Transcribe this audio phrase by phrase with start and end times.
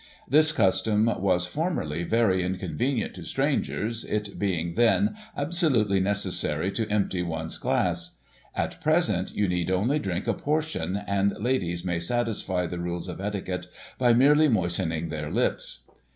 [0.27, 7.21] This custom was, formerly, very inconvenient to strangers, it being, then, absolutely necessary to empty
[7.21, 8.17] one*s glass;
[8.55, 13.21] at present, you need only drink a portion, and ladies may satisfy the rules of
[13.21, 13.67] etiquette
[13.99, 15.81] by merely moistening their lips.